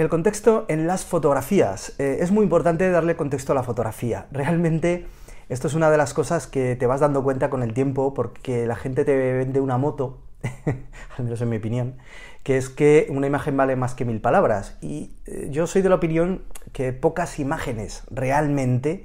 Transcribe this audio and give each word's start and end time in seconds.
El 0.00 0.08
contexto 0.08 0.64
en 0.68 0.86
las 0.86 1.04
fotografías. 1.04 1.92
Eh, 1.98 2.20
es 2.20 2.30
muy 2.30 2.44
importante 2.44 2.88
darle 2.88 3.16
contexto 3.16 3.52
a 3.52 3.54
la 3.54 3.62
fotografía. 3.62 4.28
Realmente 4.32 5.04
esto 5.50 5.66
es 5.66 5.74
una 5.74 5.90
de 5.90 5.98
las 5.98 6.14
cosas 6.14 6.46
que 6.46 6.74
te 6.74 6.86
vas 6.86 7.00
dando 7.00 7.22
cuenta 7.22 7.50
con 7.50 7.62
el 7.62 7.74
tiempo 7.74 8.14
porque 8.14 8.66
la 8.66 8.76
gente 8.76 9.04
te 9.04 9.14
vende 9.14 9.60
una 9.60 9.76
moto, 9.76 10.22
al 11.18 11.24
menos 11.24 11.42
en 11.42 11.50
mi 11.50 11.58
opinión, 11.58 11.98
que 12.44 12.56
es 12.56 12.70
que 12.70 13.08
una 13.10 13.26
imagen 13.26 13.58
vale 13.58 13.76
más 13.76 13.92
que 13.92 14.06
mil 14.06 14.22
palabras. 14.22 14.78
Y 14.80 15.12
eh, 15.26 15.48
yo 15.50 15.66
soy 15.66 15.82
de 15.82 15.90
la 15.90 15.96
opinión 15.96 16.44
que 16.72 16.94
pocas 16.94 17.38
imágenes 17.38 18.04
realmente 18.10 19.04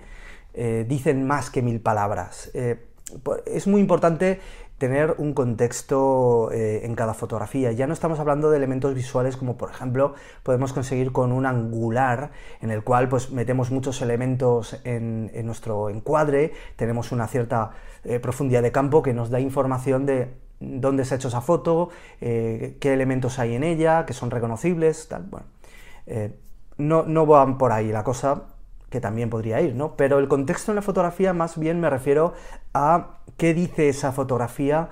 eh, 0.54 0.86
dicen 0.88 1.28
más 1.28 1.50
que 1.50 1.62
mil 1.62 1.82
palabras. 1.82 2.52
Es 3.46 3.68
muy 3.68 3.82
importante 3.82 4.40
tener 4.78 5.16
un 5.20 5.34
contexto 5.34 6.52
eh, 6.52 6.86
en 6.86 6.96
cada 6.96 7.14
fotografía. 7.14 7.72
Ya 7.72 7.88
no 7.88 7.94
estamos 7.94 8.20
hablando 8.20 8.50
de 8.50 8.58
elementos 8.58 8.94
visuales 8.94 9.38
como 9.38 9.58
por 9.58 9.70
ejemplo 9.70 10.16
podemos 10.44 10.74
conseguir 10.74 11.12
con 11.12 11.32
un 11.32 11.46
angular 11.46 12.32
en 12.62 12.72
el 12.72 12.84
cual 12.84 13.08
pues 13.08 13.32
metemos 13.32 13.72
muchos 13.72 14.02
elementos 14.02 14.80
en, 14.84 15.32
nuestro 15.46 15.90
encuadre, 15.90 16.54
tenemos 16.76 17.12
una 17.12 17.28
cierta 17.28 17.72
eh, 18.04 18.20
profundidad 18.20 18.64
de 18.64 18.72
campo 18.72 19.02
que 19.02 19.14
nos 19.14 19.30
da 19.30 19.40
información 19.40 20.06
de 20.06 20.34
dónde 20.60 21.06
se 21.06 21.14
ha 21.14 21.18
hecho 21.18 21.28
esa 21.28 21.42
foto, 21.42 21.90
eh, 22.20 22.78
qué 22.80 22.94
elementos 22.94 23.40
hay 23.40 23.56
en 23.56 23.64
ella, 23.64 24.06
que 24.06 24.14
son 24.14 24.32
reconocibles, 24.32 25.08
tal. 25.08 25.24
Bueno, 25.24 25.46
no, 26.78 27.04
no 27.04 27.26
van 27.26 27.58
por 27.58 27.72
ahí 27.72 27.92
la 27.92 28.04
cosa, 28.04 28.44
que 28.96 29.02
también 29.02 29.30
podría 29.30 29.60
ir, 29.60 29.76
¿no? 29.76 29.98
Pero 29.98 30.20
el 30.20 30.30
contexto 30.30 30.72
en 30.72 30.78
la 30.78 30.82
fotografía 30.82 31.34
más 31.34 31.60
bien 31.60 31.82
me 31.82 31.90
refiero 31.90 32.34
a 32.74 33.18
qué 33.36 33.54
dice 33.54 33.90
esa 33.90 34.14
fotografía, 34.14 34.88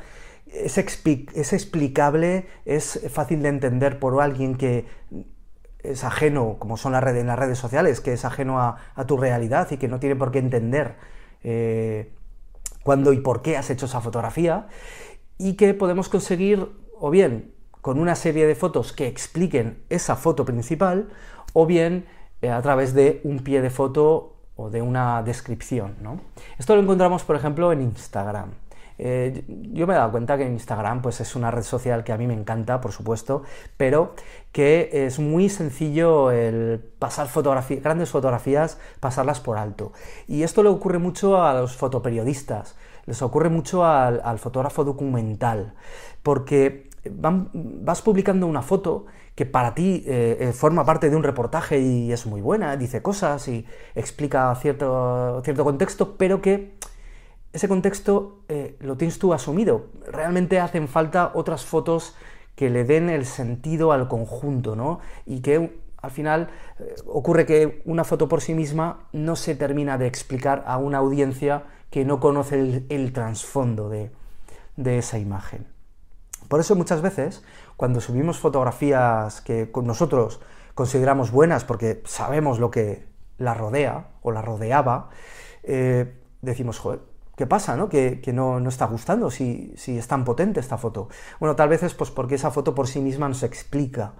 es, 0.47 0.77
explicable, 0.77 2.45
es 2.65 2.99
fácil 3.09 3.41
de 3.41 3.47
entender 3.47 3.99
por 3.99 4.21
alguien 4.21 4.55
que 4.55 4.87
es 5.79 6.03
ajeno, 6.03 6.57
como 6.59 6.75
son 6.75 6.91
las 6.91 7.01
redes, 7.01 7.57
sociales, 7.57 8.01
que 8.01 8.11
es 8.11 8.25
ajeno 8.25 8.59
a, 8.59 8.75
tu 9.07 9.15
realidad 9.15 9.71
y 9.71 9.77
que 9.77 9.87
no 9.87 10.01
tiene 10.01 10.17
por 10.17 10.31
qué 10.31 10.39
entender 10.39 10.97
eh, 11.45 12.13
cuándo 12.83 13.13
y 13.13 13.21
por 13.21 13.41
qué 13.41 13.55
has 13.55 13.69
hecho 13.69 13.85
esa 13.85 14.01
fotografía, 14.01 14.67
y 15.37 15.53
que 15.53 15.73
podemos 15.73 16.09
conseguir 16.09 16.67
o 16.99 17.09
bien 17.09 17.53
con 17.79 17.99
una 17.99 18.15
serie 18.15 18.47
de 18.47 18.55
fotos 18.55 18.91
que 18.91 19.07
expliquen 19.07 19.81
esa 19.87 20.17
foto 20.17 20.43
principal, 20.43 21.07
o 21.53 21.65
bien 21.65 22.05
a 22.51 22.61
través 22.61 22.93
de 22.93 23.21
un 23.23 23.39
pie 23.39 23.61
de 23.61 23.69
foto 23.69 24.33
o 24.55 24.69
de 24.69 24.81
una 24.81 25.23
descripción. 25.23 25.95
¿no? 26.01 26.19
Esto 26.57 26.75
lo 26.75 26.81
encontramos, 26.81 27.23
por 27.23 27.35
ejemplo, 27.35 27.71
en 27.71 27.81
Instagram. 27.81 28.51
Eh, 28.99 29.43
yo 29.47 29.87
me 29.87 29.93
he 29.93 29.97
dado 29.97 30.11
cuenta 30.11 30.37
que 30.37 30.45
Instagram 30.45 31.01
pues, 31.01 31.19
es 31.19 31.35
una 31.35 31.49
red 31.49 31.63
social 31.63 32.03
que 32.03 32.13
a 32.13 32.17
mí 32.17 32.27
me 32.27 32.33
encanta, 32.33 32.79
por 32.79 32.91
supuesto, 32.91 33.43
pero 33.75 34.13
que 34.51 34.89
es 34.93 35.17
muy 35.19 35.49
sencillo 35.49 36.31
el 36.31 36.79
pasar 36.99 37.27
grandes 37.81 38.11
fotografías, 38.11 38.77
pasarlas 38.99 39.39
por 39.39 39.57
alto. 39.57 39.93
Y 40.27 40.43
esto 40.43 40.61
le 40.61 40.69
ocurre 40.69 40.99
mucho 40.99 41.43
a 41.43 41.53
los 41.53 41.75
fotoperiodistas, 41.75 42.75
les 43.05 43.21
ocurre 43.21 43.49
mucho 43.49 43.83
al 43.83 44.37
fotógrafo 44.39 44.83
documental, 44.83 45.73
porque 46.21 46.89
vas 47.09 48.01
publicando 48.01 48.47
una 48.47 48.61
foto 48.61 49.05
que 49.35 49.45
para 49.45 49.73
ti 49.73 50.03
eh, 50.05 50.37
eh, 50.39 50.53
forma 50.53 50.85
parte 50.85 51.09
de 51.09 51.15
un 51.15 51.23
reportaje 51.23 51.79
y 51.79 52.11
es 52.11 52.25
muy 52.25 52.41
buena, 52.41 52.77
dice 52.77 53.01
cosas 53.01 53.47
y 53.47 53.65
explica 53.95 54.53
cierto, 54.55 55.41
cierto 55.43 55.63
contexto, 55.63 56.15
pero 56.17 56.41
que 56.41 56.75
ese 57.51 57.67
contexto 57.67 58.43
eh, 58.47 58.77
lo 58.79 58.95
tienes 58.95 59.19
tú 59.19 59.33
asumido. 59.33 59.87
Realmente 60.07 60.59
hacen 60.59 60.87
falta 60.87 61.31
otras 61.33 61.65
fotos 61.65 62.15
que 62.55 62.69
le 62.69 62.83
den 62.83 63.09
el 63.09 63.25
sentido 63.25 63.91
al 63.91 64.07
conjunto, 64.07 64.75
¿no? 64.75 64.99
Y 65.25 65.41
que 65.41 65.81
al 65.97 66.11
final 66.11 66.49
ocurre 67.07 67.45
que 67.45 67.81
una 67.85 68.03
foto 68.03 68.27
por 68.27 68.41
sí 68.41 68.53
misma 68.53 69.07
no 69.13 69.35
se 69.35 69.55
termina 69.55 69.97
de 69.97 70.07
explicar 70.07 70.63
a 70.67 70.77
una 70.77 70.99
audiencia 70.99 71.63
que 71.89 72.05
no 72.05 72.19
conoce 72.19 72.83
el, 72.89 73.13
trasfondo 73.13 73.89
de 73.89 74.11
esa 74.97 75.17
imagen. 75.17 75.72
Por 76.47 76.59
eso 76.59 76.75
muchas 76.75 77.01
veces, 77.01 77.43
cuando 77.77 78.01
subimos 78.01 78.39
fotografías 78.39 79.41
que 79.41 79.69
nosotros 79.83 80.39
consideramos 80.73 81.31
buenas 81.31 81.63
porque 81.65 82.01
sabemos 82.05 82.59
lo 82.59 82.71
que 82.71 83.05
la 83.37 83.53
rodea 83.53 84.07
o 84.21 84.31
la 84.31 84.41
rodeaba, 84.41 85.09
eh, 85.63 86.13
decimos, 86.41 86.79
joder, 86.79 86.99
¿qué 87.35 87.47
pasa? 87.47 87.75
No? 87.75 87.89
Que, 87.89 88.21
no, 88.33 88.57
está 88.67 88.85
gustando 88.85 89.31
si, 89.31 89.73
es 89.75 90.07
tan 90.07 90.23
potente 90.23 90.59
esta 90.59 90.77
foto. 90.77 91.09
Bueno, 91.39 91.55
tal 91.55 91.69
vez 91.69 91.83
es 91.83 91.93
pues, 91.93 92.11
porque 92.11 92.35
esa 92.35 92.51
foto 92.51 92.75
por 92.75 92.87
sí 92.87 92.99
misma 92.99 93.27
no 93.27 93.35
se 93.35 93.45
explica 93.45 94.13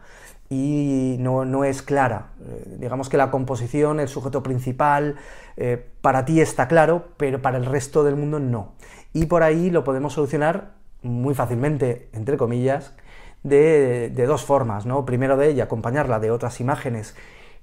y 0.49 1.17
no, 1.19 1.63
es 1.63 1.81
clara. 1.81 2.31
Eh, 2.41 2.77
digamos 2.79 3.09
que 3.09 3.17
la 3.17 3.31
composición, 3.31 3.99
el 3.99 4.07
sujeto 4.07 4.43
principal, 4.43 5.15
eh, 5.57 5.91
para 6.01 6.25
ti 6.25 6.41
está 6.41 6.67
claro, 6.67 7.09
pero 7.17 7.41
para 7.41 7.57
el 7.57 7.65
resto 7.65 8.03
del 8.03 8.15
mundo 8.15 8.39
no. 8.39 8.73
Y 9.13 9.25
por 9.25 9.43
ahí 9.43 9.69
lo 9.69 9.83
podemos 9.83 10.13
solucionar 10.13 10.82
muy 11.03 11.35
fácilmente, 11.35 12.09
entre 12.13 12.37
comillas, 12.37 12.93
de, 13.43 14.09
dos 14.27 14.45
formas, 14.45 14.85
¿no? 14.85 15.05
Primero 15.05 15.37
de 15.37 15.49
ella, 15.49 15.65
acompañarla 15.65 16.19
de 16.19 16.31
otras 16.31 16.59
imágenes 16.59 17.15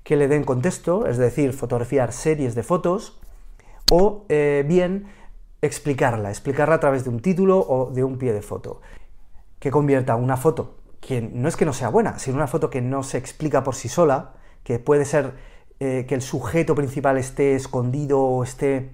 que 0.04 0.16
le 0.16 0.28
den 0.28 0.44
contexto, 0.44 1.06
es 1.06 1.18
decir, 1.18 1.52
fotografiar 1.52 2.12
series 2.12 2.54
de 2.54 2.62
fotos, 2.62 3.18
o 3.90 4.24
eh, 4.28 4.64
bien 4.66 5.06
explicarla, 5.62 6.30
explicarla 6.30 6.76
a 6.76 6.80
través 6.80 7.04
de 7.04 7.10
un 7.10 7.20
título 7.20 7.58
o 7.58 7.90
de 7.90 8.04
un 8.04 8.18
pie 8.18 8.32
de 8.32 8.42
foto, 8.42 8.80
que 9.58 9.70
convierta 9.70 10.16
una 10.16 10.36
foto 10.36 10.80
que 11.00 11.22
no 11.22 11.48
es 11.48 11.56
que 11.56 11.64
no 11.64 11.72
sea 11.72 11.88
buena, 11.88 12.18
sino 12.18 12.36
una 12.36 12.46
foto 12.46 12.70
que 12.70 12.80
no 12.80 13.02
se 13.02 13.18
explica 13.18 13.64
por 13.64 13.74
sí 13.74 13.88
sola, 13.88 14.34
que 14.62 14.78
puede 14.78 15.04
ser 15.04 15.32
eh, 15.80 16.04
que 16.06 16.14
el 16.14 16.22
sujeto 16.22 16.74
principal 16.74 17.16
esté 17.16 17.54
escondido 17.56 18.20
o 18.20 18.44
esté 18.44 18.90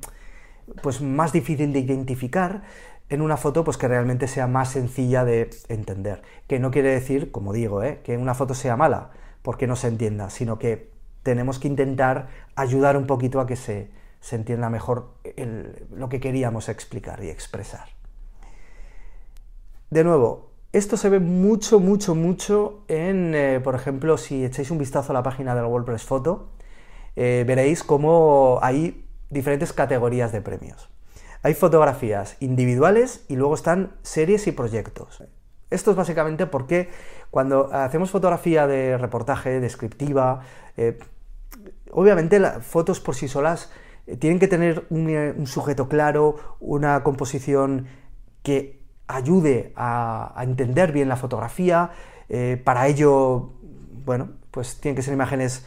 pues 0.83 1.01
más 1.01 1.33
difícil 1.33 1.73
de 1.73 1.81
identificar, 1.81 2.63
en 3.09 3.21
una 3.21 3.37
foto 3.37 3.65
pues 3.65 3.77
que 3.77 3.89
realmente 3.89 4.29
sea 4.29 4.47
más 4.47 4.71
sencilla 4.71 5.25
de 5.25 5.51
entender. 5.69 6.23
Que 6.47 6.59
no 6.59 6.71
quiere 6.71 6.91
decir, 6.91 7.31
como 7.31 7.53
digo, 7.53 7.83
¿eh? 7.83 8.01
que 8.03 8.17
una 8.17 8.35
foto 8.35 8.55
sea 8.55 8.77
mala 8.77 9.11
porque 9.43 9.67
no 9.67 9.77
se 9.77 9.89
entienda, 9.89 10.31
sino 10.31 10.59
que 10.59 10.91
tenemos 11.23 11.59
que 11.59 11.69
intentar 11.69 12.29
ayudar 12.57 12.97
un 12.97 13.07
poquito 13.07 13.41
a 13.41 13.47
que 13.47 13.57
se, 13.57 13.91
entienda 14.33 14.71
mejor 14.71 15.15
lo 15.95 16.09
que 16.09 16.19
queríamos 16.19 16.69
explicar 16.69 17.23
y 17.23 17.31
expresar. 17.31 17.89
De 19.91 20.03
nuevo, 20.03 20.51
esto 20.73 20.97
se 20.97 21.09
ve 21.09 21.21
mucho, 21.21 21.79
mucho, 21.79 22.17
mucho 22.17 22.85
en, 22.89 23.35
eh, 23.37 23.61
por 23.63 23.77
ejemplo, 23.77 24.19
si 24.19 24.45
echáis 24.45 24.71
un 24.73 24.79
vistazo 24.79 25.13
a 25.13 25.15
la 25.15 25.23
página 25.23 25.55
del 25.55 25.67
WordPress 25.67 26.03
Photo, 26.03 26.49
eh, 27.15 27.45
veréis 27.47 27.85
cómo 27.85 28.59
hay 28.63 29.07
diferentes 29.31 29.73
categorías 29.73 30.33
de 30.33 30.43
premios. 30.43 30.91
Hay 31.43 31.55
fotografías 31.55 32.37
individuales 32.41 33.25
y 33.29 33.37
luego 33.37 33.55
están 33.55 33.93
series 34.03 34.47
y 34.47 34.53
proyectos. 34.53 35.23
Esto 35.71 35.91
es 35.91 35.97
básicamente 35.97 36.47
porque 36.47 36.89
cuando 37.31 37.73
hacemos 37.73 38.11
fotografía 38.11 38.67
de 38.67 38.97
reportaje, 38.99 39.61
descriptiva, 39.61 40.41
eh, 40.77 40.99
obviamente 41.91 42.39
las 42.39 42.65
fotos 42.65 43.01
por 43.01 43.17
sí 43.17 43.27
solas 43.27 43.71
eh, 44.07 44.17
tienen 44.17 44.39
que 44.39 44.47
tener 44.47 44.87
eh, 44.91 45.35
un, 45.37 45.47
sujeto 45.47 45.89
claro, 45.89 46.37
una 46.61 47.03
composición 47.03 47.87
que 48.43 48.81
ayude 49.09 49.73
a, 49.75 50.41
entender 50.41 50.93
bien 50.93 51.09
la 51.09 51.17
fotografía. 51.17 51.91
para 52.65 52.89
ello, 52.89 53.53
bueno, 54.05 54.31
pues 54.51 54.81
tienen 54.81 54.97
que 54.97 55.03
ser 55.03 55.15
imágenes 55.15 55.67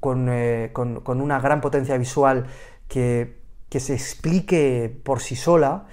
con, 0.00 0.30
con 0.72 1.20
una 1.20 1.40
gran 1.40 1.60
potencia 1.60 1.96
visual 1.98 2.46
que 2.86 3.37
que 3.68 3.80
se 3.80 3.94
explique 3.94 5.00
por 5.04 5.20
sí 5.20 5.36
sola 5.36 5.86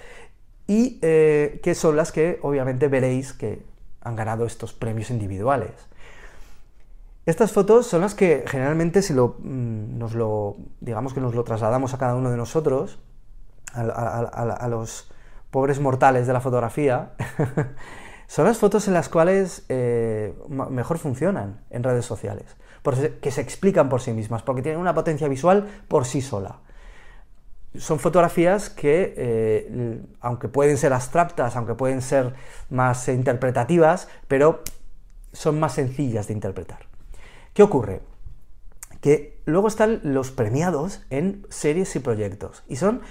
y 0.68 1.00
eh, 1.02 1.60
que 1.64 1.76
son 1.76 1.96
las 1.96 2.12
que 2.12 2.40
obviamente 2.42 2.88
veréis 2.88 3.34
que 3.34 3.64
han 4.02 4.16
ganado 4.16 4.46
estos 4.46 4.74
premios 4.74 5.10
individuales. 5.10 5.72
Estas 7.26 7.52
fotos 7.52 7.88
son 7.88 8.02
las 8.02 8.14
que 8.14 8.46
generalmente 8.48 9.02
si 9.02 9.14
lo, 9.14 9.38
mm, 9.40 9.98
nos 9.98 10.14
lo, 10.14 10.58
digamos 10.80 11.14
que 11.14 11.22
nos 11.22 11.34
lo 11.34 11.44
trasladamos 11.44 11.94
a 11.94 11.98
cada 11.98 12.16
uno 12.16 12.30
de 12.30 12.38
nosotros, 12.38 13.00
a, 13.74 14.68
los 14.70 15.12
pobres 15.52 15.80
mortales 15.80 16.28
de 16.28 16.34
la 16.34 16.40
fotografía, 16.40 17.14
son 18.28 18.46
las 18.46 18.58
fotos 18.58 18.88
en 18.88 18.94
las 18.94 19.10
cuales 19.10 19.66
eh, 19.70 20.34
mejor 20.48 20.98
funcionan 20.98 21.62
en 21.72 21.84
redes 21.84 22.06
sociales, 22.06 22.56
que 23.22 23.32
se 23.32 23.42
explican 23.42 23.90
por 23.90 24.02
sí 24.02 24.14
mismas, 24.14 24.44
porque 24.44 24.62
tienen 24.62 24.80
una 24.80 24.94
potencia 24.94 25.28
visual 25.28 25.68
por 25.88 26.06
sí 26.06 26.22
sola. 26.22 26.60
Son 27.80 28.00
fotografías 28.00 28.70
que, 28.70 29.14
eh, 29.18 30.02
aunque 30.22 30.48
pueden 30.48 30.78
ser 30.78 30.94
abstractas, 30.94 31.56
aunque 31.56 31.74
pueden 31.76 32.02
ser 32.02 32.34
más 32.70 33.08
interpretativas, 33.08 34.08
pero 34.28 34.62
son 35.34 35.60
más 35.60 35.74
sencillas 35.74 36.28
de 36.28 36.34
interpretar. 36.34 36.88
¿Qué 37.54 37.64
ocurre? 37.64 38.02
Que 39.02 39.42
luego 39.46 39.68
están 39.68 40.02
los 40.04 40.32
premiados 40.32 41.02
en 41.10 41.46
series 41.50 41.96
y 41.96 42.00
proyectos. 42.00 42.64
Y 42.68 42.78
son, 42.78 43.02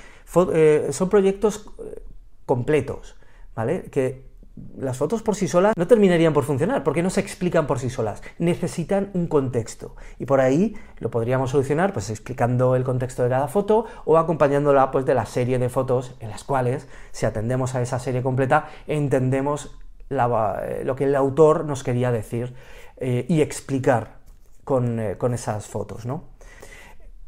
eh, 0.53 0.89
son 0.91 1.09
proyectos 1.09 1.71
eh, 1.79 2.03
completos, 2.47 3.17
¿vale? 3.55 3.85
Que 3.85 4.34
las 4.77 4.97
fotos 4.97 5.23
por 5.23 5.35
sí 5.35 5.49
solas 5.49 5.73
no 5.77 5.87
terminarían 5.87 6.33
por 6.33 6.45
funcionar, 6.45 6.85
porque 6.85 7.03
no 7.03 7.11
se 7.11 7.21
explican 7.21 7.67
por 7.67 7.79
sí 7.79 7.91
solas, 7.91 8.23
necesitan 8.39 9.11
un 9.15 9.27
contexto. 9.27 9.97
Y 10.19 10.27
por 10.27 10.41
ahí 10.41 10.77
lo 10.99 11.11
podríamos 11.11 11.51
solucionar 11.51 11.93
pues 11.93 12.11
explicando 12.11 12.77
el 12.77 12.85
contexto 12.85 13.23
de 13.23 13.31
cada 13.31 13.49
foto 13.49 13.87
o 14.05 14.19
acompañándola 14.19 14.91
pues 14.91 15.05
de 15.07 15.15
la 15.15 15.27
serie 15.27 15.59
de 15.59 15.69
fotos 15.69 16.15
en 16.21 16.31
las 16.31 16.45
cuales, 16.45 16.89
si 17.13 17.27
atendemos 17.27 17.75
a 17.75 17.83
esa 17.83 17.99
serie 17.99 18.23
completa, 18.23 18.69
entendemos 18.87 19.77
eh, 20.11 20.83
lo 20.85 20.97
que 20.97 21.05
el 21.05 21.17
autor 21.17 21.65
nos 21.65 21.83
quería 21.83 22.13
decir 22.13 22.55
y 23.01 23.41
explicar 23.41 24.25
eh, 24.67 25.17
con, 25.19 25.35
esas 25.35 25.67
fotos, 25.67 26.07
¿no? 26.07 26.25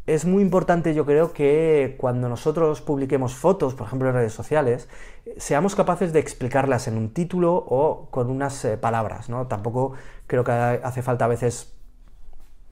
Es 0.07 0.25
muy 0.25 0.43
importante, 0.43 0.95
yo 0.95 1.05
creo, 1.05 1.33
que 1.33 1.97
cuando 1.99 2.29
nosotros 2.29 2.81
publiquemos 2.81 3.35
fotos, 3.35 3.75
por 3.75 3.87
ejemplo 3.89 4.09
en 4.09 4.15
redes 4.15 4.33
sociales, 4.33 4.89
seamos 5.37 5.75
capaces 5.75 6.13
de 6.13 6.21
explicarlas 6.21 6.87
en 6.87 6.97
un 6.97 7.13
título 7.13 7.55
o 7.55 8.09
con 8.11 8.31
unas 8.31 8.65
eh, 8.65 8.77
palabras, 8.77 9.29
¿no? 9.29 9.49
Tampoco 9.49 9.95
creo 10.27 10.45
que 10.45 10.53
hace 10.53 11.03
falta 11.03 11.25
a 11.25 11.29
veces 11.29 11.75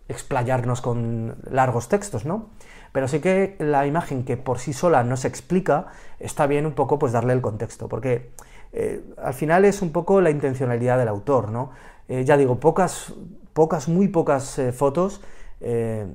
explayarnos 0.08 0.80
con 0.80 1.36
largos 1.50 1.88
textos, 1.88 2.24
¿no? 2.24 2.50
Pero 2.92 3.08
sí 3.08 3.18
que 3.18 3.56
la 3.58 3.86
imagen 3.86 4.24
que 4.24 4.36
por 4.36 4.60
sí 4.60 4.72
sola 4.72 5.02
no 5.02 5.16
se 5.16 5.26
explica, 5.26 5.88
está 6.20 6.46
bien 6.46 6.66
un 6.66 6.74
poco 6.74 6.98
pues 7.00 7.12
darle 7.12 7.32
el 7.32 7.40
contexto, 7.40 7.88
porque 7.88 8.30
eh, 8.72 9.02
al 9.20 9.34
final 9.34 9.64
es 9.64 9.82
un 9.82 9.90
poco 9.90 10.20
la 10.20 10.30
intencionalidad 10.30 10.98
del 10.98 11.08
autor, 11.08 11.50
¿no? 11.50 11.70
ya 12.06 12.36
digo, 12.36 12.60
pocas 12.60 13.14
pocas, 13.54 13.88
muy 13.88 14.08
pocas 14.08 14.58
eh, 14.58 14.72
fotos 14.72 15.22
eh, 15.60 16.06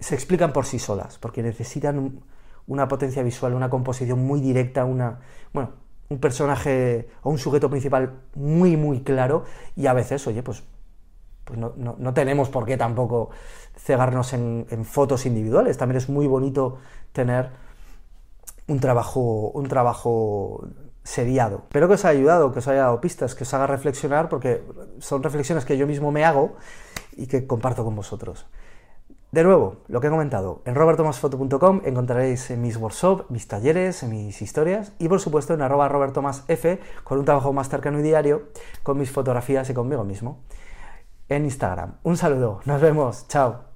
se 0.00 0.14
explican 0.14 0.52
por 0.52 0.66
sí 0.66 0.78
solas, 0.78 1.18
porque 1.18 1.42
necesitan 1.42 2.22
una 2.66 2.88
potencia 2.88 3.22
visual, 3.22 3.54
una 3.54 3.70
composición 3.70 4.24
muy 4.24 4.40
directa, 4.40 4.84
una, 4.84 5.20
bueno, 5.52 5.70
un 6.08 6.18
personaje 6.18 7.08
o 7.22 7.30
un 7.30 7.38
sujeto 7.38 7.70
principal 7.70 8.12
muy, 8.34 8.76
muy 8.76 9.02
claro, 9.02 9.44
y 9.76 9.86
a 9.86 9.92
veces, 9.92 10.26
oye, 10.26 10.42
pues, 10.42 10.62
pues 11.44 11.58
no, 11.58 12.14
tenemos 12.14 12.48
por 12.48 12.64
qué 12.64 12.76
tampoco 12.76 13.30
cegarnos 13.76 14.32
en, 14.32 14.66
en, 14.70 14.84
fotos 14.84 15.26
individuales, 15.26 15.78
también 15.78 15.98
es 15.98 16.08
muy 16.08 16.26
bonito 16.26 16.78
tener 17.12 17.50
un 18.66 18.80
trabajo, 18.80 19.50
un 19.50 19.68
trabajo 19.68 20.68
seriado. 21.02 21.62
Espero 21.64 21.88
que 21.88 21.94
os 21.94 22.04
haya 22.04 22.18
ayudado, 22.18 22.52
que 22.52 22.60
os 22.60 22.68
haya 22.68 22.82
dado 22.82 23.00
pistas, 23.00 23.34
que 23.34 23.44
os 23.44 23.54
haga 23.54 23.66
reflexionar, 23.66 24.28
porque 24.28 24.62
son 24.98 25.22
reflexiones 25.22 25.64
que 25.64 25.76
yo 25.76 25.86
mismo 25.86 26.12
me 26.12 26.24
hago 26.24 26.56
y 27.16 27.26
que 27.26 27.46
comparto 27.46 27.84
con 27.84 27.96
vosotros. 27.96 28.46
De 29.32 29.44
nuevo, 29.44 29.76
lo 29.86 30.00
que 30.00 30.08
he 30.08 30.10
comentado, 30.10 30.60
en 30.64 30.74
robertomasfoto.com 30.74 31.82
encontraréis 31.84 32.50
mis 32.58 32.76
workshops, 32.76 33.30
mis 33.30 33.46
talleres, 33.46 34.02
mis 34.02 34.42
historias 34.42 34.92
y 34.98 35.08
por 35.08 35.20
supuesto 35.20 35.54
en 35.54 35.62
arroba 35.62 35.88
robertomasf 35.88 36.50
con 37.04 37.20
un 37.20 37.24
trabajo 37.24 37.52
más 37.52 37.68
cercano 37.68 38.00
y 38.00 38.02
diario 38.02 38.48
con 38.82 38.98
mis 38.98 39.12
fotografías 39.12 39.70
y 39.70 39.74
conmigo 39.74 40.02
mismo 40.02 40.40
en 41.28 41.44
Instagram. 41.44 41.94
Un 42.02 42.16
saludo, 42.16 42.60
nos 42.64 42.80
vemos, 42.80 43.28
chao. 43.28 43.69